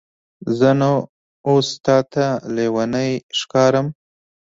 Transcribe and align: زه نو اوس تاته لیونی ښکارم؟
زه 0.57 0.69
نو 0.79 0.93
اوس 1.47 1.67
تاته 1.85 2.27
لیونی 2.55 3.11
ښکارم؟ 3.39 3.87